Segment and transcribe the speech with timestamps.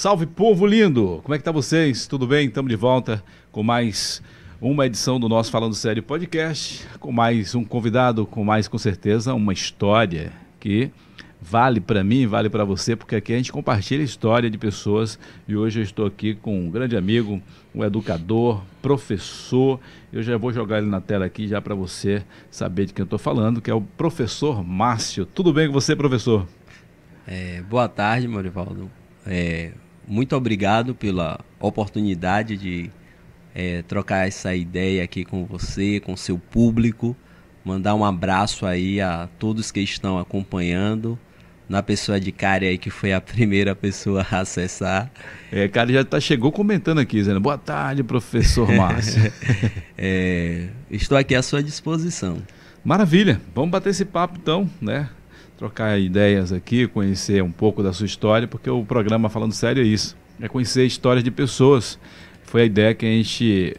[0.00, 1.20] Salve povo lindo!
[1.22, 2.06] Como é que tá vocês?
[2.06, 2.46] Tudo bem?
[2.46, 4.22] Estamos de volta com mais
[4.58, 9.34] uma edição do nosso Falando Sério podcast, com mais um convidado, com mais com certeza
[9.34, 10.90] uma história que
[11.38, 15.18] vale para mim, vale para você, porque aqui a gente compartilha a história de pessoas
[15.46, 17.38] e hoje eu estou aqui com um grande amigo,
[17.74, 19.78] um educador, professor.
[20.10, 23.04] Eu já vou jogar ele na tela aqui já para você saber de quem eu
[23.04, 25.26] estou falando, que é o professor Márcio.
[25.26, 26.48] Tudo bem com você, professor?
[27.26, 28.90] É, boa tarde, Marivaldo.
[29.26, 29.72] É,
[30.10, 32.90] muito obrigado pela oportunidade de
[33.54, 37.16] é, trocar essa ideia aqui com você, com seu público.
[37.64, 41.16] Mandar um abraço aí a todos que estão acompanhando.
[41.68, 45.08] Na pessoa de Kari aí, que foi a primeira pessoa a acessar.
[45.52, 49.32] É, Kari já tá, chegou comentando aqui, dizendo boa tarde, professor Márcio.
[49.96, 52.42] é, estou aqui à sua disposição.
[52.84, 55.08] Maravilha, vamos bater esse papo então, né?
[55.60, 59.86] Trocar ideias aqui, conhecer um pouco da sua história, porque o programa Falando Sério é
[59.86, 61.98] isso, é conhecer histórias de pessoas.
[62.44, 63.76] Foi a ideia que a gente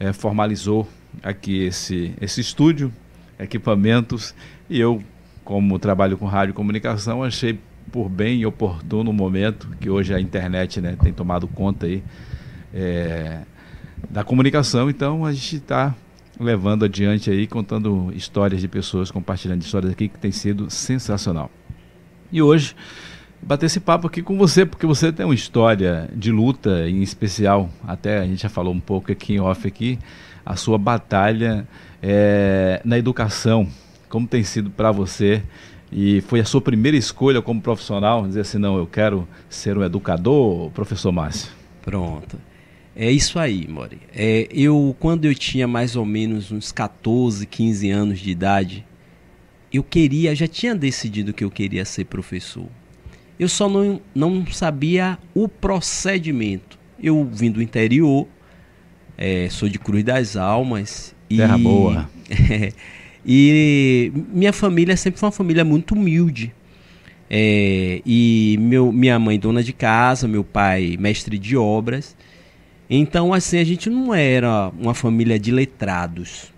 [0.00, 0.88] é, formalizou
[1.22, 2.90] aqui esse, esse estúdio,
[3.38, 4.34] equipamentos,
[4.70, 5.02] e eu,
[5.44, 7.58] como trabalho com rádio e comunicação, achei
[7.92, 12.02] por bem e oportuno o momento que hoje a internet né, tem tomado conta aí
[12.72, 13.42] é,
[14.08, 15.94] da comunicação, então a gente está
[16.38, 21.50] levando adiante aí, contando histórias de pessoas, compartilhando histórias aqui, que tem sido sensacional.
[22.30, 22.76] E hoje,
[23.42, 27.70] bater esse papo aqui com você, porque você tem uma história de luta, em especial,
[27.86, 29.98] até a gente já falou um pouco aqui em off aqui,
[30.44, 31.66] a sua batalha
[32.02, 33.68] é, na educação,
[34.08, 35.42] como tem sido para você
[35.90, 39.82] e foi a sua primeira escolha como profissional, dizer assim, não, eu quero ser um
[39.82, 41.50] educador, professor Márcio?
[41.82, 42.38] Pronto.
[43.00, 44.00] É isso aí, Mori.
[44.12, 48.84] É, eu, quando eu tinha mais ou menos uns 14, 15 anos de idade,
[49.72, 52.66] eu queria, já tinha decidido que eu queria ser professor.
[53.38, 56.76] Eu só não, não sabia o procedimento.
[57.00, 58.26] Eu vim do interior,
[59.16, 61.14] é, sou de Cruz das Almas.
[61.28, 62.10] Terra e, boa.
[63.24, 66.52] e minha família sempre foi uma família muito humilde.
[67.30, 72.16] É, e meu, minha mãe dona de casa, meu pai mestre de obras.
[72.90, 76.52] Então, assim, a gente não era uma família de letrados.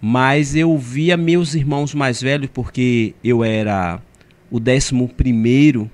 [0.00, 4.00] Mas eu via meus irmãos mais velhos, porque eu era
[4.50, 5.90] o décimo primeiro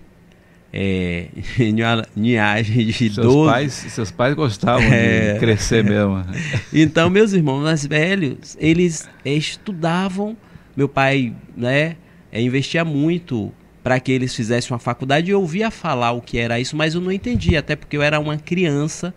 [0.72, 1.26] é,
[2.16, 3.50] linhagem de seus 12.
[3.50, 6.25] Pais, seus pais gostavam é, de crescer mesmo.
[6.72, 10.37] então, meus irmãos mais velhos, eles estudavam.
[10.76, 11.97] Meu pai né,
[12.31, 15.31] é, investia muito para que eles fizessem uma faculdade.
[15.31, 18.19] Eu ouvia falar o que era isso, mas eu não entendia, até porque eu era
[18.19, 19.12] uma criança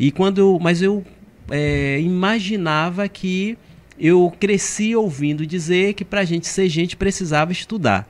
[0.00, 1.04] e quando, mas eu
[1.50, 3.58] é, imaginava que
[3.98, 8.08] eu cresci ouvindo dizer que para a gente ser gente precisava estudar.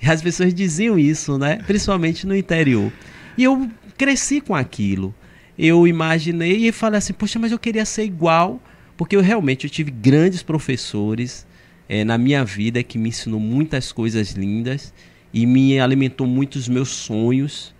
[0.00, 1.58] E as pessoas diziam isso, né?
[1.66, 2.92] Principalmente no interior.
[3.36, 3.68] E eu
[3.98, 5.12] cresci com aquilo.
[5.58, 8.62] Eu imaginei e falei assim, poxa, mas eu queria ser igual,
[8.96, 11.44] porque eu realmente eu tive grandes professores
[11.88, 14.94] é, na minha vida que me ensinou muitas coisas lindas
[15.32, 17.73] e me alimentou muito os meus sonhos.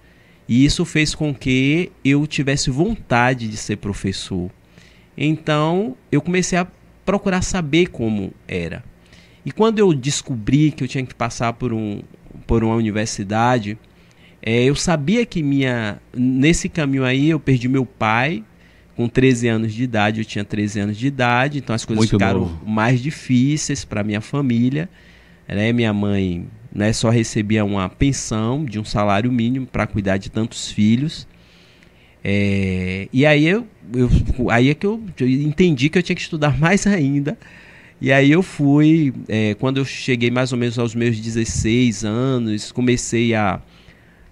[0.48, 4.50] E isso fez com que eu tivesse vontade de ser professor.
[5.16, 6.66] Então, eu comecei a
[7.04, 8.84] procurar saber como era.
[9.44, 12.02] E quando eu descobri que eu tinha que passar por, um,
[12.46, 13.78] por uma universidade,
[14.42, 18.42] é, eu sabia que minha nesse caminho aí eu perdi meu pai
[18.96, 22.10] com 13 anos de idade, eu tinha 13 anos de idade, então as coisas Muito
[22.10, 22.66] ficaram novo.
[22.66, 24.88] mais difíceis para minha família.
[25.48, 25.72] Né?
[25.72, 30.70] Minha mãe né, só recebia uma pensão de um salário mínimo para cuidar de tantos
[30.70, 31.26] filhos.
[32.22, 34.10] É, e aí eu, eu,
[34.50, 37.38] aí é que eu, eu, entendi que eu tinha que estudar mais ainda.
[38.00, 42.72] E aí eu fui, é, quando eu cheguei mais ou menos aos meus 16 anos,
[42.72, 43.62] comecei a,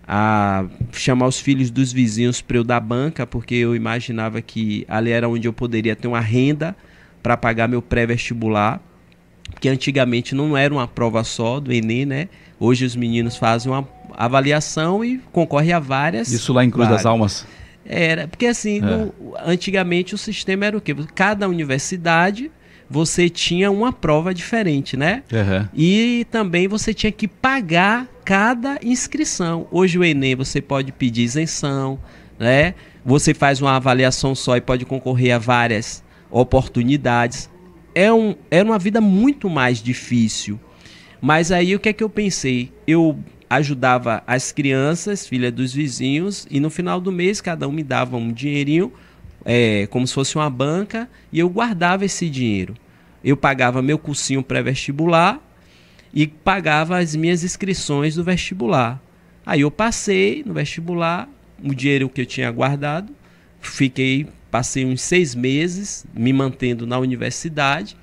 [0.07, 5.11] a chamar os filhos dos vizinhos para eu dar banca, porque eu imaginava que ali
[5.11, 6.77] era onde eu poderia ter uma renda
[7.23, 8.83] para pagar meu pré-vestibular
[9.61, 12.29] que antigamente não era uma prova só do Enem, né?
[12.59, 16.31] Hoje os meninos fazem uma avaliação e concorrem a várias.
[16.31, 17.03] Isso lá em Cruz várias.
[17.03, 17.47] das Almas?
[17.85, 18.81] Era, porque assim, é.
[18.81, 19.13] no,
[19.45, 20.95] antigamente o sistema era o quê?
[21.15, 22.51] Cada universidade
[22.89, 25.23] você tinha uma prova diferente, né?
[25.33, 25.69] Uhum.
[25.75, 29.67] E também você tinha que pagar cada inscrição.
[29.71, 31.99] Hoje o Enem você pode pedir isenção,
[32.39, 32.75] né?
[33.05, 37.51] Você faz uma avaliação só e pode concorrer a várias oportunidades
[37.95, 40.59] é um, era uma vida muito mais difícil.
[41.21, 42.73] Mas aí o que é que eu pensei?
[42.87, 43.19] Eu
[43.49, 48.17] ajudava as crianças, filha dos vizinhos, e no final do mês cada um me dava
[48.17, 48.93] um dinheirinho,
[49.45, 52.75] é, como se fosse uma banca, e eu guardava esse dinheiro.
[53.23, 55.41] Eu pagava meu cursinho pré-vestibular
[56.13, 59.01] e pagava as minhas inscrições do vestibular.
[59.45, 61.29] Aí eu passei no vestibular,
[61.63, 63.13] o dinheiro que eu tinha guardado,
[63.61, 67.97] fiquei, passei uns seis meses me mantendo na universidade,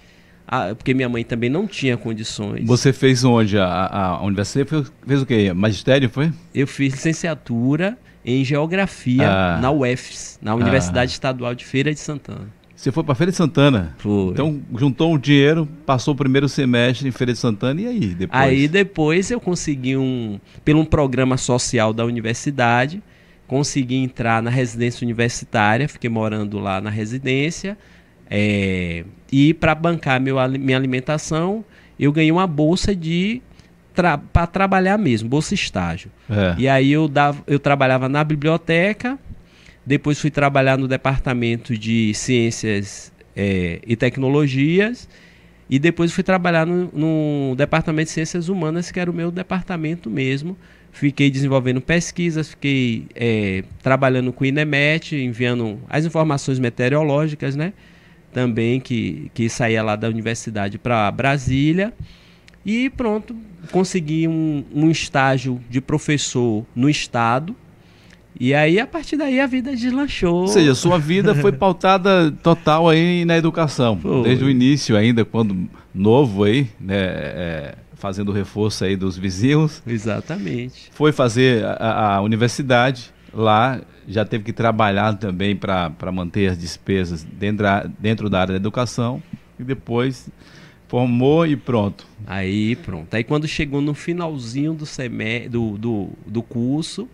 [0.47, 2.65] a, porque minha mãe também não tinha condições.
[2.65, 3.59] Você fez onde?
[3.59, 5.53] A, a, universidade fez, fez, o quê?
[5.53, 6.33] Magistério, foi?
[6.53, 9.59] Eu fiz licenciatura em Geografia ah.
[9.61, 11.13] na UFS, na Universidade ah.
[11.13, 12.47] Estadual de Feira de Santana.
[12.75, 13.95] Você foi para Feira de Santana?
[13.99, 14.31] Foi.
[14.31, 18.41] Então juntou um dinheiro, passou o primeiro semestre em Feira de Santana e aí depois?
[18.41, 23.03] Aí depois eu consegui um, pelo um programa social da universidade,
[23.49, 27.77] consegui entrar na residência universitária, fiquei morando lá na residência.
[28.29, 31.65] É, e para bancar meu, minha alimentação,
[31.99, 33.41] eu ganhei uma bolsa de
[33.93, 36.09] tra para trabalhar mesmo, bolsa estágio.
[36.29, 36.55] É.
[36.57, 39.19] E aí eu, dava, eu trabalhava na biblioteca
[39.89, 45.09] depois fui trabalhar no departamento de ciências é, e tecnologias.
[45.67, 50.07] E depois fui trabalhar no, no, departamento de ciências humanas, que era o meu departamento
[50.07, 50.55] mesmo.
[50.91, 57.73] Fiquei desenvolvendo pesquisas, fiquei é, trabalhando com o INEMET, enviando as informações meteorológicas, né?
[58.33, 61.93] Também que, que saía lá da universidade para Brasília.
[62.65, 63.35] E pronto,
[63.71, 67.55] consegui um, um estágio de professor no estado,
[68.39, 70.41] e aí, a partir daí, a vida deslanchou.
[70.41, 73.99] Ou seja, sua vida foi pautada total aí na educação.
[73.99, 74.23] Foi.
[74.23, 76.95] Desde o início ainda, quando novo aí, né?
[76.95, 79.83] É, fazendo reforço aí dos vizinhos.
[79.85, 80.89] Exatamente.
[80.91, 87.23] Foi fazer a, a universidade lá, já teve que trabalhar também para manter as despesas
[87.23, 87.65] dentro,
[87.99, 89.21] dentro da área da educação.
[89.59, 90.29] E depois
[90.87, 92.07] formou e pronto.
[92.25, 93.13] Aí pronto.
[93.13, 97.07] Aí quando chegou no finalzinho do, semestre, do, do, do curso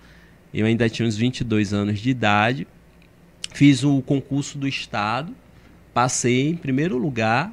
[0.56, 2.66] eu ainda tinha uns 22 anos de idade.
[3.54, 5.34] Fiz o concurso do Estado,
[5.94, 7.52] passei em primeiro lugar.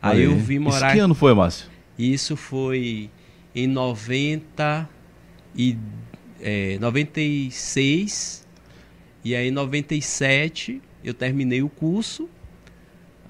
[0.00, 0.88] Aí, aí eu vim morar.
[0.88, 1.66] Isso que ano foi, Márcio?
[1.98, 3.10] Isso foi
[3.54, 4.88] em 90
[5.56, 5.76] e
[6.40, 8.46] é, 96.
[9.24, 12.28] E aí em 97 eu terminei o curso,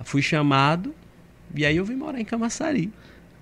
[0.05, 0.95] fui chamado
[1.55, 2.93] e aí eu vim morar em Camaçari.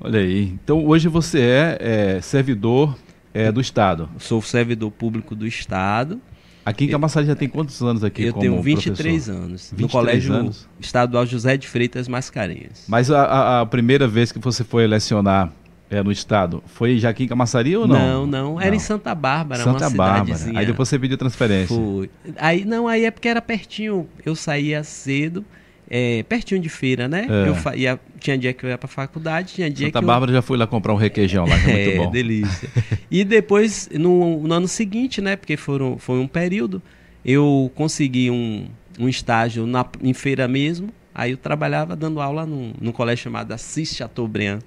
[0.00, 0.44] Olha aí.
[0.44, 1.78] Então hoje você é,
[2.16, 2.96] é servidor
[3.32, 4.08] é, do Estado.
[4.18, 6.20] Sou servidor público do Estado.
[6.64, 9.44] Aqui em Camaçari já tem quantos anos aqui Eu tenho 23 professor?
[9.44, 9.70] anos.
[9.70, 10.68] 23 no Colégio anos?
[10.80, 12.84] Estadual José de Freitas Mascarenhas.
[12.88, 15.52] Mas a, a, a primeira vez que você foi lecionar
[15.90, 17.96] é, no estado, foi já aqui em Camaçari ou não?
[17.96, 18.76] Não, não, era não.
[18.76, 20.40] em Santa Bárbara, Santa Bárbara.
[20.54, 21.76] Aí depois você pediu transferência.
[21.76, 22.10] Foi.
[22.36, 24.08] Aí não, aí é porque era pertinho.
[24.24, 25.44] Eu saía cedo
[25.88, 27.26] é, pertinho de feira, né?
[27.28, 27.48] É.
[27.48, 30.36] Eu ia, tinha dia que eu ia pra faculdade, tinha dia Santa que Bárbara eu...
[30.36, 32.10] já fui lá comprar um requeijão lá, que é, muito bom.
[32.10, 32.70] delícia.
[33.10, 35.36] e depois, no, no, ano seguinte, né?
[35.36, 36.80] Porque foram, foi um período,
[37.22, 38.66] eu consegui um,
[38.98, 40.88] um estágio na, em feira mesmo.
[41.14, 44.60] Aí eu trabalhava dando aula num, num colégio chamado Assis Chateaubriand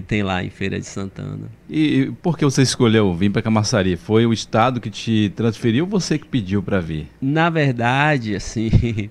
[0.00, 1.50] que tem lá em Feira de Santana.
[1.68, 3.96] E por que você escolheu vir para Camaçari?
[3.96, 7.08] Foi o estado que te transferiu ou você que pediu para vir?
[7.20, 8.70] Na verdade, assim,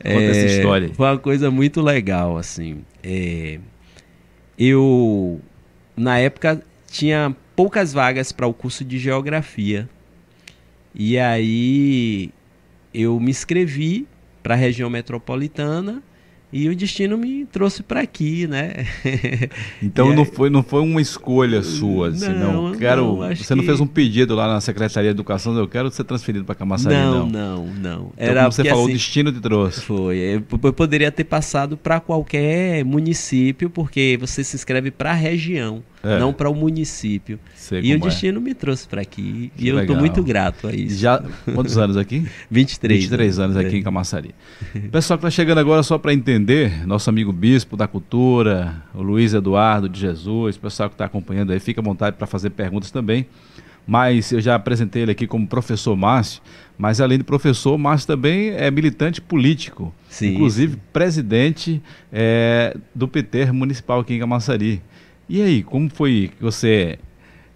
[0.02, 0.90] é, essa história.
[0.94, 2.78] Foi uma coisa muito legal, assim.
[3.02, 3.58] É,
[4.58, 5.40] eu
[5.96, 9.88] na época tinha poucas vagas para o curso de geografia.
[10.94, 12.30] E aí
[12.94, 14.06] eu me inscrevi
[14.42, 16.02] para a região metropolitana
[16.56, 18.86] e o destino me trouxe para aqui, né?
[19.82, 23.16] Então não foi não foi uma escolha sua, assim, não, não quero.
[23.16, 26.44] Não, você não fez um pedido lá na Secretaria de Educação, eu quero ser transferido
[26.44, 27.26] para Camaçari, não.
[27.26, 27.72] Não, não, não.
[27.74, 29.80] Então, Era como você falou, assim, o destino te trouxe.
[29.82, 30.16] Foi.
[30.62, 36.18] Eu poderia ter passado para qualquer município, porque você se inscreve para a região é.
[36.18, 37.38] não para o município.
[37.54, 37.98] Sei e o é.
[37.98, 38.42] destino é.
[38.42, 40.98] me trouxe para aqui que e eu estou muito grato a isso.
[40.98, 41.22] Já
[41.52, 42.26] quantos anos aqui?
[42.50, 43.00] 23.
[43.00, 43.78] 23 anos, anos aqui é.
[43.78, 44.34] em Camaçari.
[44.90, 49.34] Pessoal que está chegando agora só para entender, nosso amigo bispo da cultura, o Luiz
[49.34, 53.26] Eduardo de Jesus, pessoal que está acompanhando aí, fica à vontade para fazer perguntas também.
[53.86, 56.42] Mas eu já apresentei ele aqui como professor Márcio,
[56.76, 60.34] mas além de professor, Márcio também é militante político, Sim.
[60.34, 61.80] inclusive presidente
[62.12, 64.82] é, do PT municipal aqui em Camaçari.
[65.28, 66.98] E aí, como foi que você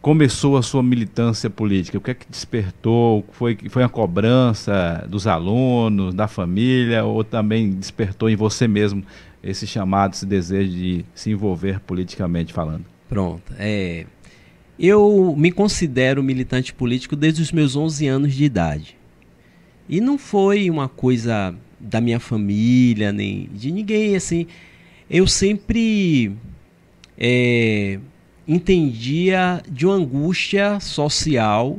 [0.03, 1.99] começou a sua militância política?
[1.99, 3.25] O que é que despertou?
[3.33, 9.05] Foi, foi a cobrança dos alunos, da família, ou também despertou em você mesmo
[9.43, 12.85] esse chamado, esse desejo de se envolver politicamente falando?
[13.09, 13.53] Pronto.
[13.59, 14.05] É,
[14.79, 18.97] eu me considero militante político desde os meus 11 anos de idade.
[19.89, 24.47] E não foi uma coisa da minha família, nem de ninguém, assim.
[25.09, 26.33] Eu sempre
[27.21, 27.99] é,
[28.49, 31.79] entendia de uma angústia social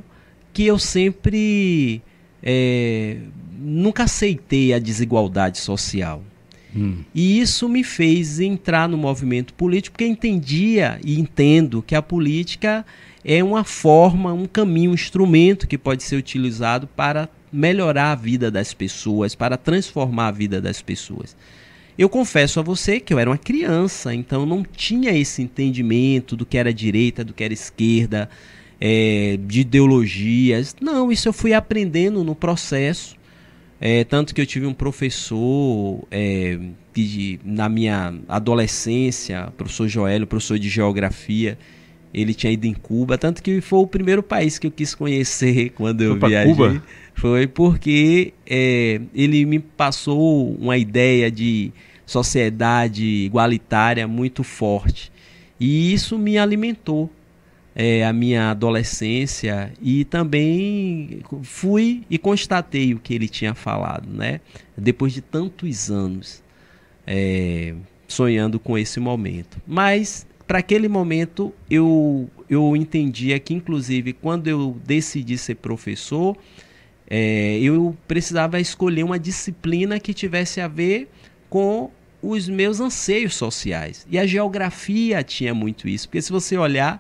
[0.54, 2.02] que eu sempre
[2.44, 3.18] é,
[3.60, 6.24] nunca aceitei a desigualdade social.
[6.76, 7.04] Hum.
[7.14, 12.86] E isso me fez entrar no movimento político, porque entendia e entendo que a política
[13.26, 18.50] é uma forma, um caminho, um instrumento que pode ser utilizado para melhorar a vida
[18.50, 21.36] das pessoas, para transformar a vida das pessoas.
[22.02, 26.48] Eu confesso a você que eu era uma criança, então não tinha esse entendimento do
[26.48, 28.28] que era direita, do que era esquerda,
[28.80, 30.76] é, de ideologias.
[30.82, 33.16] Não, isso eu fui aprendendo no processo.
[33.80, 36.58] É, tanto que eu tive um professor é,
[36.92, 41.56] que, na minha adolescência, professor Joélio, professor de geografia,
[42.12, 45.70] ele tinha ido em Cuba, tanto que foi o primeiro país que eu quis conhecer
[45.78, 46.52] quando eu viajei.
[46.52, 46.84] Cuba?
[47.14, 51.72] Foi porque é, ele me passou uma ideia de
[52.12, 55.12] sociedade igualitária muito forte.
[55.58, 57.10] E isso me alimentou
[57.74, 64.42] é, a minha adolescência e também fui e constatei o que ele tinha falado, né?
[64.78, 66.44] Depois de tantos anos
[67.08, 67.74] é,
[68.10, 69.62] sonhando com esse momento.
[69.66, 76.36] Mas para aquele momento eu, eu entendia que, inclusive, quando eu decidi ser professor,
[77.10, 81.10] é, eu precisava escolher uma disciplina que tivesse a ver
[81.50, 81.90] com
[82.22, 84.06] os meus anseios sociais.
[84.10, 87.00] E a geografia tinha muito isso, porque se você olhar,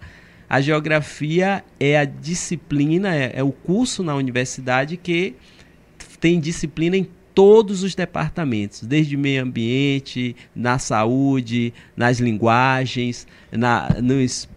[0.49, 5.35] a geografia é a disciplina, é, é o curso na universidade que
[6.19, 13.89] tem disciplina em todos os departamentos, desde meio ambiente, na saúde, nas linguagens, na,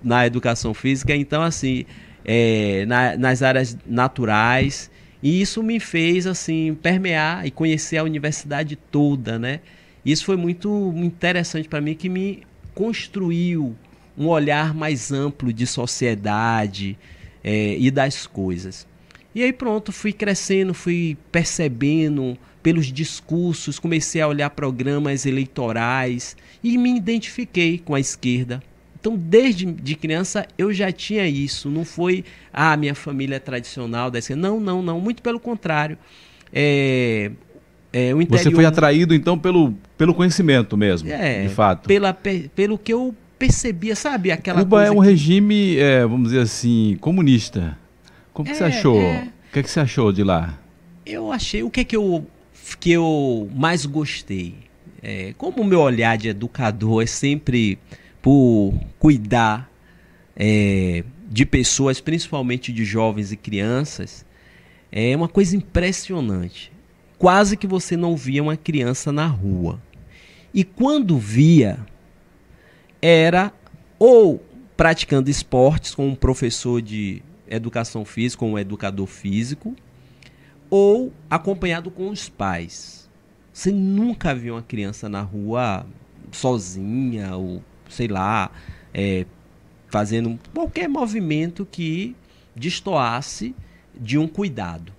[0.03, 1.15] na educação física.
[1.15, 1.85] Então, assim,
[2.25, 4.91] é, na, nas áreas naturais.
[5.23, 9.61] E isso me fez, assim, permear e conhecer a universidade toda, né?
[10.05, 12.43] Isso foi muito interessante para mim, que me
[12.75, 13.75] construiu
[14.17, 16.99] um olhar mais amplo de sociedade
[17.43, 18.87] é, e das coisas.
[19.35, 26.79] E aí pronto, fui crescendo, fui percebendo pelos discursos, comecei a olhar programas eleitorais e
[26.79, 28.63] me identifiquei com a esquerda.
[28.99, 31.69] Então, desde de criança eu já tinha isso.
[31.69, 34.41] Não foi, ah, minha família é tradicional da esquerda.
[34.41, 34.99] Não, não, não.
[34.99, 35.99] Muito pelo contrário.
[36.51, 37.31] É,
[37.93, 38.39] é, interior...
[38.39, 41.87] Você foi atraído, então, pelo, pelo conhecimento mesmo, é, de fato.
[41.87, 44.31] Pela, pelo que eu percebia, sabe?
[44.31, 45.07] Aquela Cuba é um que...
[45.07, 47.79] regime, é, vamos dizer assim, comunista.
[48.33, 49.01] Como que você é, achou?
[49.01, 49.29] É.
[49.49, 50.59] O que, é que você achou de lá?
[51.07, 51.63] Eu achei.
[51.63, 52.27] O que é que eu
[52.81, 54.55] que eu mais gostei.
[55.03, 57.79] É, como o meu olhar de educador é sempre
[58.23, 59.71] por cuidar
[60.35, 64.25] é, de pessoas, principalmente de jovens e crianças,
[64.91, 66.73] é uma coisa impressionante.
[67.19, 69.81] Quase que você não via uma criança na rua.
[70.53, 71.79] E quando via,
[73.01, 73.53] era
[73.99, 74.43] ou
[74.77, 79.75] praticando esportes com um professor de educação física, um educador físico,
[80.71, 83.09] ou acompanhado com os pais.
[83.53, 85.87] Você nunca viu uma criança na rua
[86.33, 88.51] sozinha ou sei lá
[88.93, 89.27] é,
[89.89, 92.17] fazendo qualquer movimento que
[92.57, 93.55] destoasse
[93.95, 94.93] de um cuidado.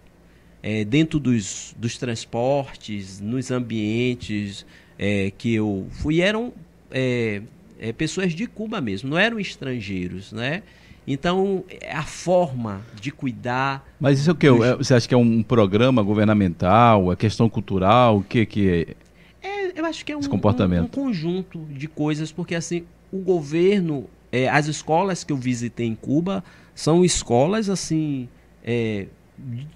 [0.67, 4.65] É, dentro dos, dos transportes, nos ambientes
[4.97, 6.51] é, que eu fui, eram
[6.89, 7.43] é,
[7.79, 10.63] é, pessoas de Cuba mesmo, não eram estrangeiros, né?
[11.05, 13.87] Então, é a forma de cuidar.
[13.99, 14.49] Mas isso é o que?
[14.49, 14.77] Dos...
[14.79, 17.11] Você acha que é um programa governamental?
[17.13, 18.17] É questão cultural?
[18.17, 19.47] O que, que é?
[19.47, 24.09] é eu acho que é um, um, um, conjunto de coisas, porque assim, o governo,
[24.31, 26.43] é, as escolas que eu visitei em Cuba
[26.73, 28.27] são escolas assim
[28.63, 29.05] é,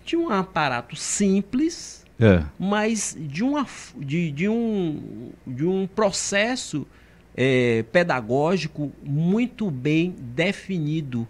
[0.06, 2.44] de um aparato simples, é.
[2.58, 3.66] mas de, uma,
[3.98, 6.88] de, de, um, de um processo
[7.36, 11.28] é, pedagógico muito bem definido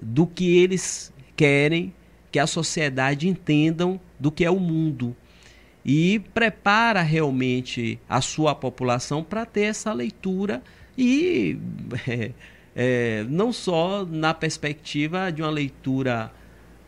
[0.00, 1.94] do que eles querem
[2.30, 5.16] que a sociedade entendam do que é o mundo
[5.84, 10.62] e prepara realmente a sua população para ter essa leitura
[10.98, 11.58] e
[12.06, 12.32] é,
[12.74, 16.32] é, não só na perspectiva de uma leitura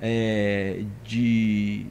[0.00, 1.86] é, de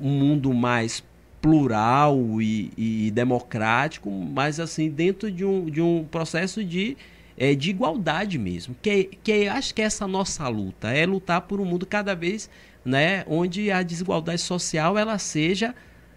[0.00, 1.02] um mundo mais
[1.40, 6.96] plural e, e, democrático, mas assim dentro de um, de um processo de,
[7.36, 8.76] é, de igualdade mesmo.
[8.82, 12.50] Que, que acho que é essa nossa luta é lutar por um mundo cada vez,
[12.84, 15.74] né, onde a desigualdade social ela seja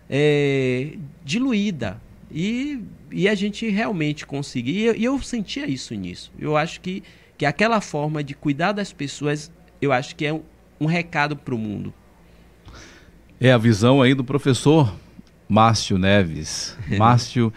[0.10, 4.72] é, diluída e, e a gente realmente conseguir.
[4.72, 6.32] E eu, e eu sentia isso nisso.
[6.38, 7.04] Eu acho que
[7.38, 10.42] que aquela forma de cuidar das pessoas, eu acho que é
[10.80, 11.94] um recado para o mundo.
[13.39, 14.94] É a visão aí do professor
[15.48, 16.77] Márcio Neves.
[16.98, 17.51] Márcio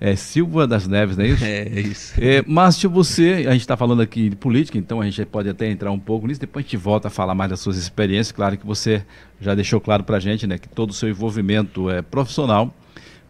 [0.00, 1.44] é, Silva das Neves, não é isso?
[1.44, 2.14] É, é isso.
[2.18, 5.70] É, Márcio, você, a gente está falando aqui de política, então a gente pode até
[5.70, 8.32] entrar um pouco nisso, depois a gente volta a falar mais das suas experiências.
[8.32, 9.04] Claro que você
[9.40, 12.74] já deixou claro para a gente né, que todo o seu envolvimento é profissional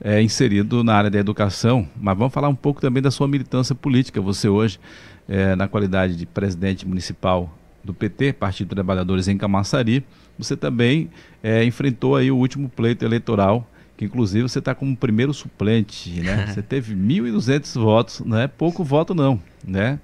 [0.04, 3.74] é inserido na área da educação, mas vamos falar um pouco também da sua militância
[3.74, 4.20] política.
[4.20, 4.80] Você hoje,
[5.28, 10.04] é, na qualidade de presidente municipal do PT, Partido Trabalhadores em Camaçari,
[10.38, 11.10] você também
[11.42, 16.46] é, enfrentou aí o último pleito eleitoral, que inclusive você está como primeiro suplente, né?
[16.52, 20.00] Você teve 1.200 votos, não é pouco voto não, né?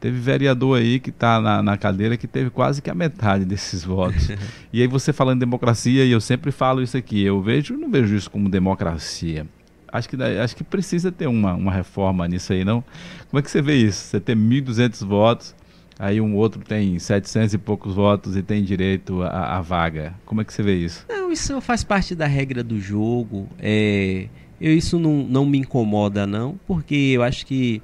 [0.00, 3.84] Teve vereador aí que está na, na, cadeira que teve quase que a metade desses
[3.84, 4.30] votos.
[4.72, 7.90] e aí você falando de democracia, e eu sempre falo isso aqui, eu vejo, não
[7.90, 9.46] vejo isso como democracia.
[9.92, 12.82] Acho que, acho que precisa ter uma, uma reforma nisso aí, não?
[13.30, 14.06] Como é que você vê isso?
[14.06, 15.54] Você tem 1.200 votos,
[15.98, 20.14] aí um outro tem 700 e poucos votos e tem direito à, vaga.
[20.24, 21.04] Como é que você vê isso?
[21.08, 23.48] Não, isso faz parte da regra do jogo.
[23.58, 24.28] É,
[24.60, 27.82] eu, isso não, não me incomoda, não, porque eu acho que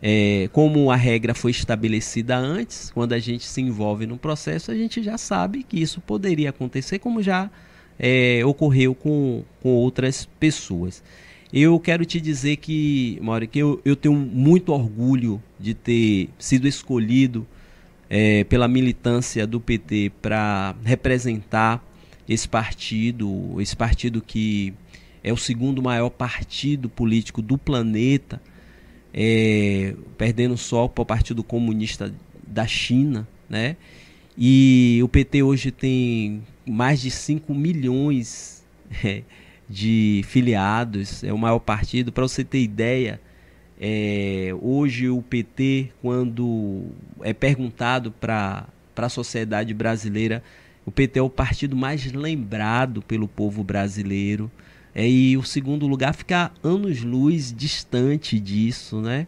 [0.00, 4.74] é, como a regra foi estabelecida antes, quando a gente se envolve no processo, a
[4.74, 7.48] gente já sabe que isso poderia acontecer, como já
[7.98, 11.02] é, ocorreu com, com outras pessoas.
[11.52, 16.66] Eu quero te dizer que, Mauro, que eu, eu tenho muito orgulho de ter sido
[16.66, 17.46] escolhido
[18.08, 21.84] é, pela militância do PT para representar
[22.26, 24.72] esse partido, esse partido que
[25.22, 28.40] é o segundo maior partido político do planeta
[29.12, 32.14] é, perdendo só para o Partido Comunista
[32.46, 33.76] da China, né?
[34.36, 38.64] E o PT hoje tem mais de 5 milhões
[39.04, 39.22] é,
[39.72, 42.12] de filiados, é o maior partido.
[42.12, 43.18] Para você ter ideia,
[43.80, 46.84] é, hoje o PT, quando
[47.22, 50.42] é perguntado para a sociedade brasileira,
[50.84, 54.50] o PT é o partido mais lembrado pelo povo brasileiro.
[54.94, 59.26] É, e o segundo lugar fica anos-luz distante disso, né?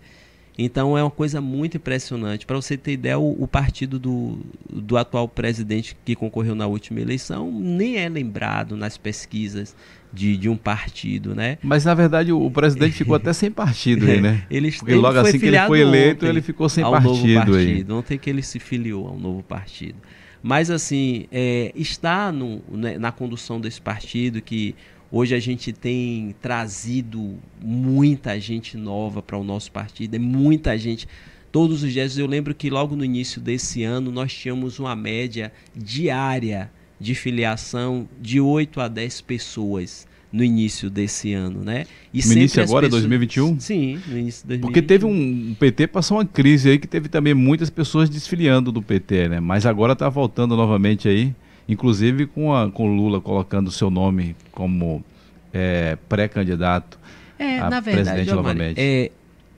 [0.57, 2.47] Então é uma coisa muito impressionante.
[2.47, 4.39] Para você ter ideia, o, o, partido do,
[4.71, 9.75] do atual presidente que concorreu na última eleição nem é lembrado nas pesquisas
[10.13, 11.59] de, de um partido, né?
[11.61, 14.45] Mas na verdade o, o presidente ficou até sem partido aí, né?
[14.49, 17.85] ele, Porque logo assim que ele foi eleito, ele ficou sem partido, partido aí.
[17.91, 19.99] Ontem que ele se filiou ao novo partido.
[20.41, 24.75] Mas assim, é, está no, né, na condução desse partido que
[25.17, 31.07] Hoje a gente tem trazido muita gente nova para o nosso partido, é muita gente.
[31.53, 35.53] Todos os dias, eu lembro que logo no início desse ano nós tínhamos uma média
[35.73, 41.87] diária de filiação de 8 a 10 pessoas no início desse ano, né?
[42.13, 43.03] E no início agora, pessoas...
[43.03, 43.61] 2021?
[43.61, 44.61] Sim, no início de 2021.
[44.63, 45.53] Porque teve um...
[45.53, 49.39] O PT passou uma crise aí que teve também muitas pessoas desfiliando do PT, né?
[49.39, 51.33] Mas agora está voltando novamente aí
[51.69, 55.05] inclusive com, a, com Lula colocando o seu nome como
[55.53, 56.99] é, pré-candidato
[57.39, 58.81] é, a na verdade, presidente novamente.
[58.81, 59.11] É,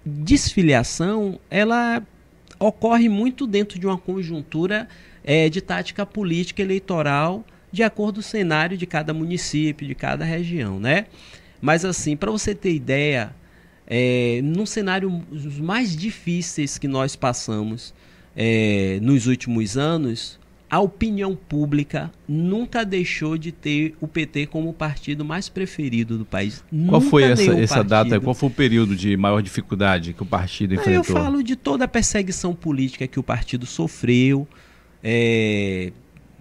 [0.05, 2.03] desfiliação, ela
[2.59, 4.89] ocorre muito dentro de uma conjuntura
[5.25, 10.25] é, de tática política eleitoral de acordo com o cenário de cada município, de cada
[10.25, 11.07] região, né?
[11.61, 13.35] Mas assim, para você ter ideia,
[13.87, 17.93] é, num cenário os mais difíceis que nós passamos
[18.35, 24.73] é, nos últimos anos, a opinião pública nunca deixou de ter o PT como o
[24.73, 26.65] partido mais preferido do país.
[26.69, 28.21] Qual nunca foi essa, essa data?
[28.21, 31.17] Qual foi o período de maior dificuldade que o partido enfrentou?
[31.17, 34.47] Eu falo de toda a perseguição política que o partido sofreu.
[35.05, 35.93] É,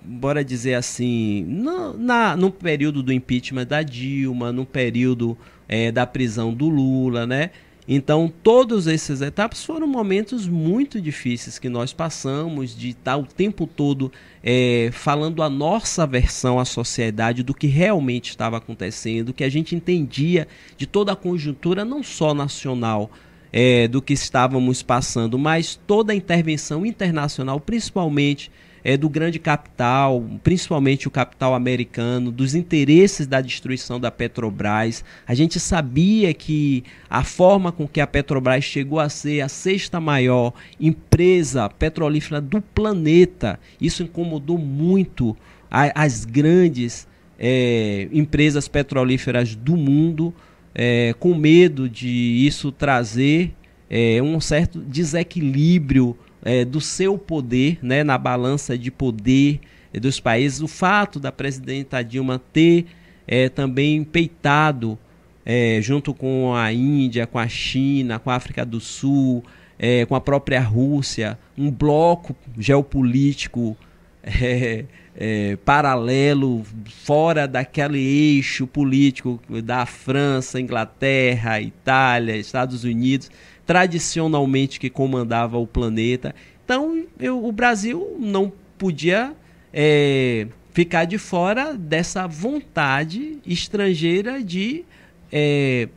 [0.03, 6.05] bora dizer assim, no, na, no período do impeachment da Dilma, no período é, da
[6.07, 7.51] prisão do Lula, né?
[7.87, 13.67] Então, todas essas etapas foram momentos muito difíceis que nós passamos de estar o tempo
[13.67, 14.11] todo
[14.43, 19.75] é, falando a nossa versão à sociedade do que realmente estava acontecendo, que a gente
[19.75, 23.11] entendia de toda a conjuntura, não só nacional,
[23.57, 28.51] é, do que estávamos passando, mas toda a intervenção internacional, principalmente
[28.83, 35.05] é, do grande capital, principalmente o capital americano, dos interesses da destruição da Petrobras.
[35.25, 40.01] A gente sabia que a forma com que a Petrobras chegou a ser a sexta
[40.01, 45.35] maior empresa petrolífera do planeta, isso incomodou muito
[45.71, 47.07] a, as grandes
[47.39, 50.33] é, empresas petrolíferas do mundo,
[50.75, 52.09] é, com medo de
[52.45, 53.55] isso trazer
[53.89, 59.61] é, um certo desequilíbrio é, do seu poder, né, na balança de poder
[59.93, 62.85] dos países, o fato da presidenta Dilma ter
[63.25, 64.97] é, também peitado,
[65.45, 69.43] é, junto com a Índia, com a China, com a África do Sul,
[69.77, 73.77] é, com a própria Rússia, um bloco geopolítico
[74.25, 74.85] é,
[75.15, 76.65] é, paralelo,
[77.03, 83.29] fora daquele eixo político da França, Inglaterra, Itália, Estados Unidos
[83.65, 86.35] tradicionalmente que comandava o planeta.
[86.63, 89.33] Então, eu, o Brasil não podia
[89.73, 94.85] é, ficar de fora dessa vontade estrangeira de
[95.31, 95.89] é,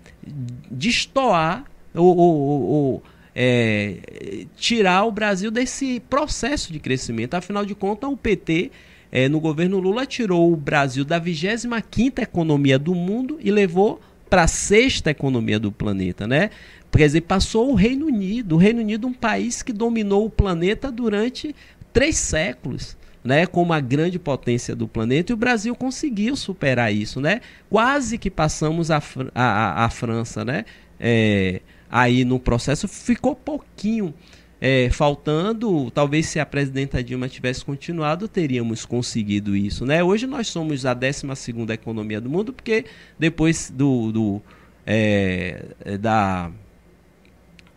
[0.70, 1.64] destoar
[1.94, 3.02] ou,
[3.40, 7.34] é, tirar o Brasil desse processo de crescimento.
[7.34, 8.72] Afinal de contas, o PT,
[9.12, 14.42] é, no governo Lula, tirou o Brasil da 25 economia do mundo e levou para
[14.42, 16.50] a sexta economia do planeta, né?
[16.90, 18.56] Quer dizer, passou o Reino Unido.
[18.56, 21.54] O Reino Unido, um país que dominou o planeta durante
[21.92, 22.98] três séculos.
[23.24, 27.40] Né, como a grande potência do planeta, e o Brasil conseguiu superar isso, né?
[27.68, 29.02] Quase que passamos a,
[29.34, 30.64] a, a França, né?
[30.98, 34.14] É, aí no processo ficou pouquinho
[34.60, 35.90] é, faltando.
[35.90, 40.02] Talvez se a presidenta Dilma tivesse continuado, teríamos conseguido isso, né?
[40.02, 42.84] Hoje nós somos a 12 segunda economia do mundo, porque
[43.18, 44.42] depois do, do
[44.86, 45.64] é,
[46.00, 46.50] da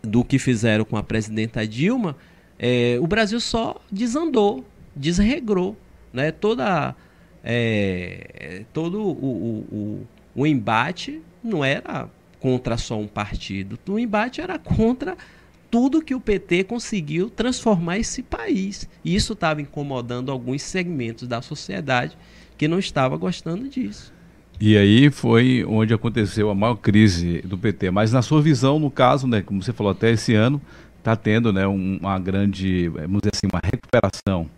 [0.02, 2.16] do que fizeram com a presidenta Dilma,
[2.58, 4.64] é, o Brasil só desandou,
[4.96, 5.76] desregrou.
[6.12, 6.32] Né?
[6.32, 6.94] Toda,
[7.44, 12.08] é, todo o, o, o, o embate não era
[12.42, 15.16] contra só um partido, o embate era contra
[15.70, 18.88] tudo que o PT conseguiu transformar esse país.
[19.04, 22.18] E isso estava incomodando alguns segmentos da sociedade
[22.58, 24.12] que não estava gostando disso.
[24.60, 27.92] E aí foi onde aconteceu a maior crise do PT.
[27.92, 30.60] Mas na sua visão, no caso, né, como você falou até esse ano,
[30.98, 34.50] está tendo né, uma grande, vamos dizer assim, uma recuperação.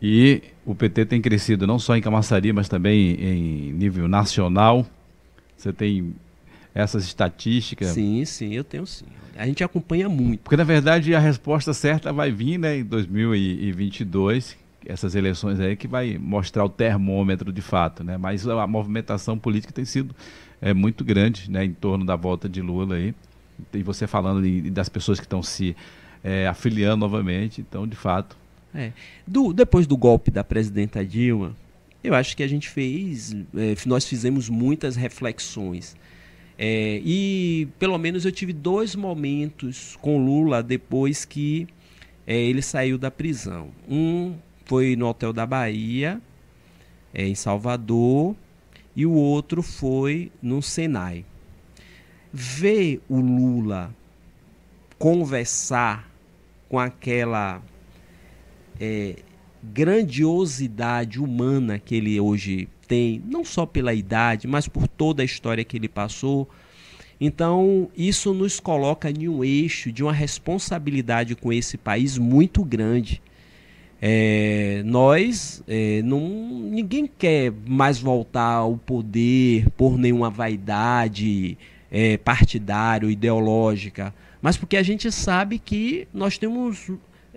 [0.00, 4.86] E o PT tem crescido não só em Camaçari, mas também em nível nacional.
[5.56, 6.14] Você tem
[6.74, 7.88] essas estatísticas?
[7.88, 9.06] Sim, sim, eu tenho sim.
[9.36, 10.40] A gente acompanha muito.
[10.40, 14.56] Porque na verdade a resposta certa vai vir né, em 2022,
[14.86, 18.16] essas eleições aí que vai mostrar o termômetro de fato, né?
[18.16, 20.14] Mas a movimentação política tem sido
[20.60, 23.14] é, muito grande, né, em torno da volta de Lula aí.
[23.72, 25.76] E você falando de, das pessoas que estão se
[26.22, 28.36] é, afiliando novamente, então de fato.
[28.74, 28.92] É.
[29.26, 31.54] Do, depois do golpe da presidenta Dilma,
[32.02, 35.94] eu acho que a gente fez, é, nós fizemos muitas reflexões.
[36.64, 41.66] É, e pelo menos eu tive dois momentos com Lula depois que
[42.24, 43.70] é, ele saiu da prisão.
[43.88, 46.22] Um foi no Hotel da Bahia,
[47.12, 48.36] é, em Salvador,
[48.94, 51.24] e o outro foi no Senai.
[52.32, 53.92] Ver o Lula
[55.00, 56.08] conversar
[56.68, 57.60] com aquela
[58.78, 59.16] é,
[59.60, 65.64] grandiosidade humana que ele hoje tem, não só pela idade, mas por toda a história
[65.64, 66.46] que ele passou.
[67.18, 73.22] Então, isso nos coloca em um eixo de uma responsabilidade com esse país muito grande.
[73.98, 76.20] É, nós, é, não,
[76.70, 81.56] ninguém quer mais voltar ao poder por nenhuma vaidade
[81.90, 86.90] é, partidária, ideológica, mas porque a gente sabe que nós temos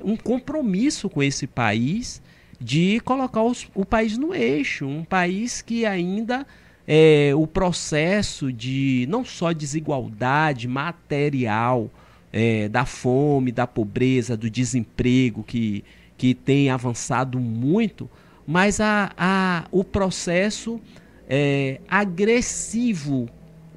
[0.04, 2.22] um compromisso com esse país
[2.60, 6.46] de colocar os, o país no eixo, um país que ainda
[6.88, 11.90] é, o processo de não só desigualdade material,
[12.32, 15.84] é, da fome, da pobreza, do desemprego que
[16.18, 18.10] que tem avançado muito,
[18.48, 20.80] mas a, a, o processo
[21.28, 23.28] é, agressivo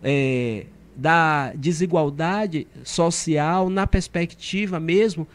[0.03, 5.27] é, da desigualdade social na perspectiva mesmo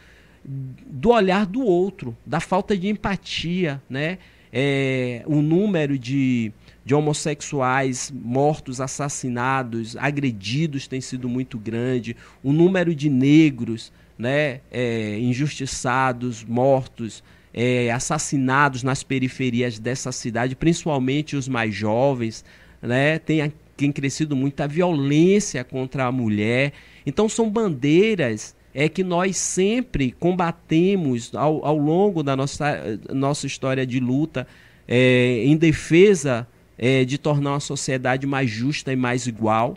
[0.44, 4.18] do olhar do outro, da falta de empatia, né?
[4.56, 6.52] É, o número de,
[6.84, 15.18] de homossexuais mortos, assassinados, agredidos tem sido muito grande, o número de negros né, é,
[15.18, 22.44] injustiçados, mortos, é, assassinados nas periferias dessa cidade, principalmente os mais jovens,
[22.80, 26.72] né, tem, tem crescido muita violência contra a mulher.
[27.04, 33.86] Então são bandeiras é que nós sempre combatemos ao, ao longo da nossa, nossa história
[33.86, 34.46] de luta
[34.88, 39.76] é, em defesa é, de tornar uma sociedade mais justa e mais igual.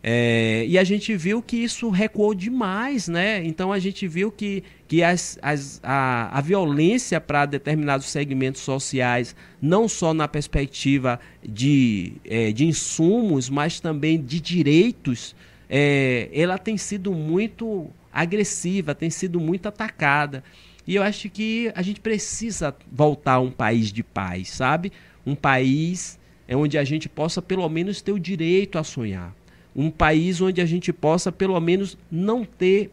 [0.00, 3.44] É, e a gente viu que isso recuou demais, né?
[3.44, 9.34] Então a gente viu que, que as, as, a, a violência para determinados segmentos sociais,
[9.60, 15.34] não só na perspectiva de, é, de insumos, mas também de direitos,
[15.68, 20.42] é, ela tem sido muito agressiva, tem sido muito atacada.
[20.86, 24.92] E eu acho que a gente precisa voltar a um país de paz, sabe?
[25.26, 26.18] Um país
[26.50, 29.34] onde a gente possa pelo menos ter o direito a sonhar
[29.78, 32.90] um país onde a gente possa, pelo menos, não ter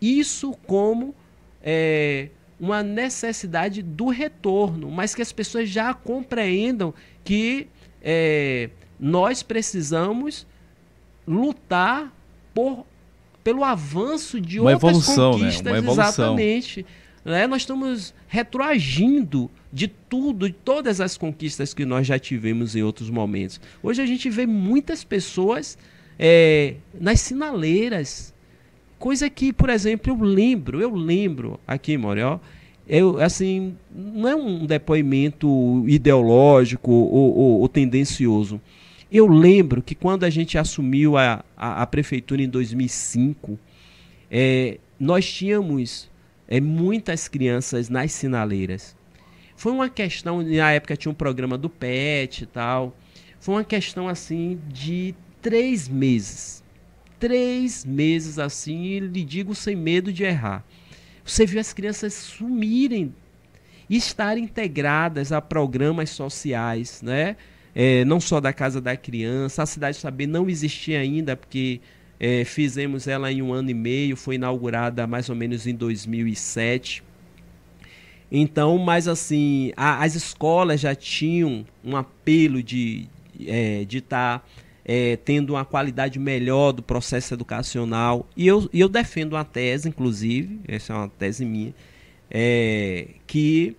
[0.00, 1.14] isso como
[1.62, 6.92] é, uma necessidade do retorno, mas que as pessoas já compreendam
[7.22, 7.68] que
[8.02, 10.44] é, nós precisamos
[11.24, 12.12] lutar
[12.52, 12.84] por,
[13.46, 15.62] pelo avanço de uma outras evolução, conquistas.
[15.62, 15.70] Né?
[15.70, 16.04] Uma evolução.
[16.08, 16.86] Exatamente.
[17.24, 17.46] Né?
[17.46, 23.08] Nós estamos retroagindo de tudo, de todas as conquistas que nós já tivemos em outros
[23.08, 23.60] momentos.
[23.80, 25.78] Hoje a gente vê muitas pessoas
[26.18, 28.34] é, nas sinaleiras,
[28.98, 32.38] Coisa que, por exemplo, eu lembro, eu lembro aqui, Morió,
[32.88, 38.58] eu, assim, não é um depoimento ideológico ou, ou, ou, tendencioso.
[39.10, 43.58] Eu lembro que quando a gente assumiu a, a, a prefeitura em 2005,
[44.30, 46.10] é, nós tínhamos
[46.48, 48.96] é, muitas crianças nas sinaleiras.
[49.56, 52.96] Foi uma questão, na época tinha um programa do PET e tal,
[53.38, 56.64] foi uma questão assim de três meses.
[57.18, 60.64] Três meses assim, e lhe digo sem medo de errar.
[61.24, 63.14] Você viu as crianças sumirem
[63.88, 67.36] e estarem integradas a programas sociais, né?
[67.78, 71.78] É, não só da Casa da Criança, a Cidade Saber não existia ainda, porque
[72.18, 77.04] é, fizemos ela em um ano e meio, foi inaugurada mais ou menos em 2007.
[78.32, 83.08] Então, mas assim, a, as escolas já tinham um apelo de
[83.38, 84.42] estar é, de tá,
[84.82, 88.26] é, tendo uma qualidade melhor do processo educacional.
[88.34, 91.74] E eu, eu defendo uma tese, inclusive, essa é uma tese minha,
[92.30, 93.76] é, que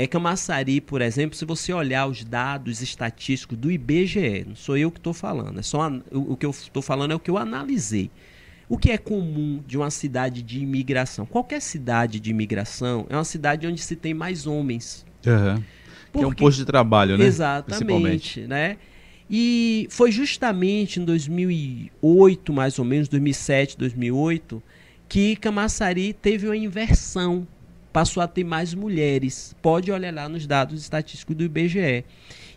[0.00, 4.92] é Camaçari, por exemplo, se você olhar os dados estatísticos do IBGE, não sou eu
[4.92, 7.36] que estou falando, é só o, o que eu estou falando é o que eu
[7.36, 8.08] analisei.
[8.68, 11.26] O que é comum de uma cidade de imigração?
[11.26, 15.04] Qualquer cidade de imigração é uma cidade onde se tem mais homens.
[15.26, 15.64] Uhum.
[16.12, 17.24] Porque, que é um posto de trabalho, né?
[17.24, 18.76] Exatamente, né?
[19.28, 24.62] E foi justamente em 2008, mais ou menos, 2007, 2008,
[25.08, 27.48] que Camaçari teve uma inversão
[27.98, 29.56] passou a ter mais mulheres.
[29.60, 32.04] Pode olhar lá nos dados estatísticos do IBGE.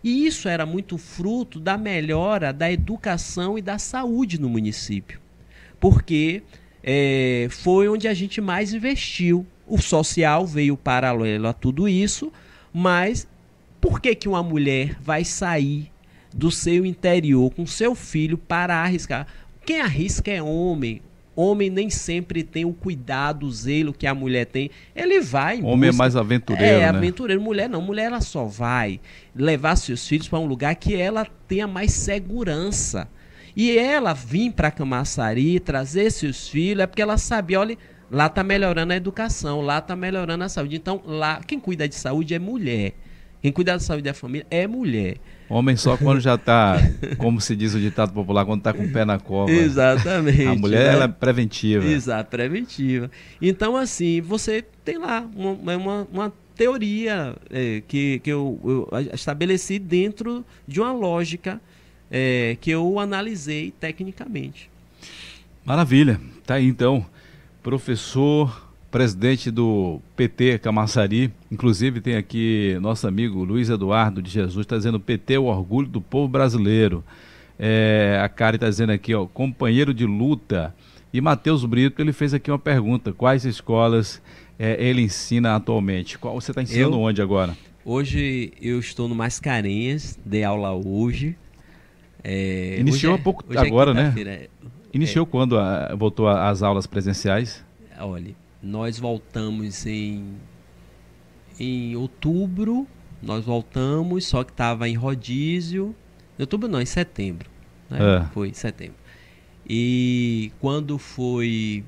[0.04, 5.20] E isso era muito fruto da melhora da educação e da saúde no município.
[5.80, 6.44] Porque
[6.84, 9.44] é, foi onde a gente mais investiu.
[9.66, 12.32] O social veio paralelo a tudo isso,
[12.72, 13.28] mas
[13.80, 15.92] por que, que uma mulher vai sair
[16.32, 19.26] do seu interior com seu filho para arriscar?
[19.66, 21.02] Quem arrisca é homem
[21.36, 24.70] homem nem sempre tem o cuidado, o zelo que a mulher tem.
[24.96, 25.62] Ele vai.
[25.62, 26.66] Homem é mais aventureiro.
[26.66, 26.90] É, né?
[26.90, 27.42] aventureiro.
[27.42, 27.82] Mulher não.
[27.82, 29.00] Mulher ela só vai
[29.36, 33.08] levar seus filhos para um lugar que ela tenha mais segurança.
[33.56, 37.78] E ela vir para Camaçari, trazer seus filhos, é porque ela sabia, olha,
[38.10, 40.78] lá está melhorando a educação, lá está melhorando a saúde.
[40.78, 42.94] Então, lá, quem cuida de saúde é mulher.
[43.42, 45.18] Quem cuida da saúde da família é mulher.
[45.50, 46.78] Homem só quando já está,
[47.18, 49.52] como se diz o ditado popular, quando está com o pé na cova.
[49.52, 50.46] Exatamente.
[50.46, 50.94] A mulher né?
[50.94, 51.84] ela é preventiva.
[51.84, 53.10] Exato, preventiva.
[53.42, 59.80] Então, assim, você tem lá uma, uma, uma teoria é, que, que eu, eu, estabeleci
[59.80, 61.60] dentro de uma lógica
[62.12, 64.70] é, que eu analisei tecnicamente.
[65.66, 66.22] Maravilha.
[66.46, 67.06] Tá aí então,
[67.64, 71.32] professor presidente do PT Camaçari.
[71.50, 75.88] Inclusive tem aqui nosso amigo Luiz Eduardo de Jesus, está dizendo PT é o orgulho
[75.88, 77.04] do povo brasileiro.
[77.58, 80.76] É, a Kari está dizendo aqui, ó, companheiro de luta.
[81.14, 84.22] E Matheus Brito, ele fez aqui uma pergunta: quais escolas
[84.60, 86.18] é, ele ensina atualmente?
[86.18, 87.56] Qual você está ensinando eu, onde agora?
[87.86, 91.36] Hoje eu estou no Mascarenhas, dei aula hoje.
[92.24, 94.14] É, Iniciou hoje há pouco é, agora, né?
[94.18, 94.50] É.
[94.94, 97.64] Iniciou quando a, voltou às aulas presenciais?
[98.00, 100.36] Olha, nós voltamos em,
[101.60, 102.88] em outubro,
[103.22, 105.96] nós voltamos, só que estava em rodízio.
[106.38, 107.50] Em outubro não, em setembro.
[107.90, 108.00] Né?
[108.00, 108.26] É.
[108.34, 108.96] Foi em setembro.
[109.68, 111.84] E quando foi.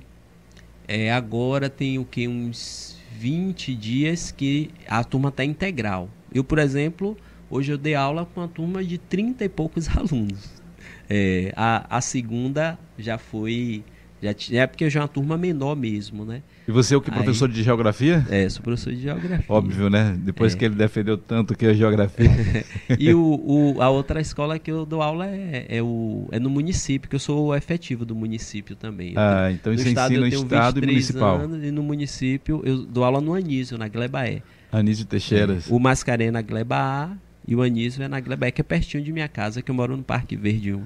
[0.87, 2.27] É, agora tem o que?
[2.27, 6.09] Uns 20 dias que a turma está integral.
[6.33, 7.17] Eu, por exemplo,
[7.49, 10.61] hoje eu dei aula com uma turma de 30 e poucos alunos.
[11.09, 13.83] É, a, a segunda já foi.
[14.21, 16.41] Já, é porque já é uma turma menor mesmo, né?
[16.67, 18.25] E você é o que, professor Aí, de geografia?
[18.29, 19.45] É, sou professor de geografia.
[19.49, 20.15] Óbvio, né?
[20.17, 20.57] Depois é.
[20.57, 22.29] que ele defendeu tanto que a geografia.
[22.97, 26.49] e o, o, a outra escola que eu dou aula é, é, o, é no
[26.49, 29.13] município, que eu sou o efetivo do município também.
[29.17, 31.35] Ah, tenho, então isso ensina no estado e municipal.
[31.35, 34.41] Anos, e no município eu dou aula no Anísio, na Glebaé.
[34.71, 35.69] Anísio Teixeiras.
[35.69, 39.03] É, o Mascaré na Gleba A e o Anísio é na Glebaé, que é pertinho
[39.03, 40.83] de minha casa, que eu moro no Parque Verde 1.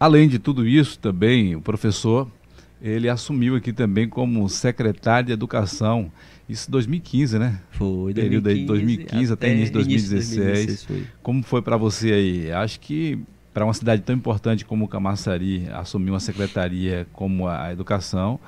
[0.00, 2.28] Além de tudo isso, também o professor
[2.80, 6.10] ele assumiu aqui também como secretário de Educação.
[6.48, 7.60] Isso em 2015, né?
[7.72, 10.36] Foi, 2015, Período de 2015 até, até início de 2016.
[10.36, 11.06] 2016 foi.
[11.22, 12.52] Como foi para você aí?
[12.52, 13.18] Acho que
[13.52, 18.38] para uma cidade tão importante como Camaçari assumir uma secretaria como a educação,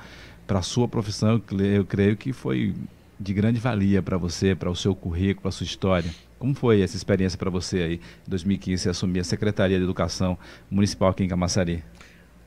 [0.47, 2.73] para a sua profissão, eu creio que foi
[3.19, 6.09] de grande valia para você, para o seu currículo, para a sua história.
[6.39, 10.37] Como foi essa experiência para você aí, em 2015, assumir a Secretaria de Educação
[10.71, 11.83] Municipal aqui em Camaçari?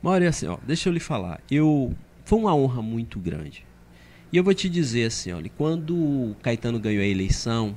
[0.05, 1.41] Mauro, assim, ó, deixa eu lhe falar.
[1.49, 1.91] Eu
[2.25, 3.65] foi uma honra muito grande.
[4.31, 7.75] E eu vou te dizer assim, olha, quando o Caetano ganhou a eleição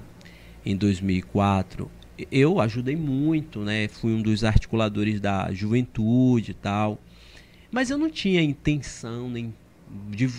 [0.63, 1.91] em 2004,
[2.31, 3.89] eu ajudei muito, né?
[3.89, 6.99] Fui um dos articuladores da juventude e tal.
[7.71, 9.55] Mas eu não tinha intenção nem
[10.11, 10.31] de